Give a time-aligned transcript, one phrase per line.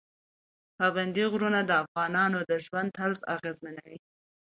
[0.77, 3.97] پابندی غرونه د افغانانو د ژوند طرز اغېزمنوي.